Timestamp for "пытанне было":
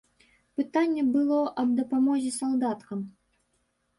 0.59-1.41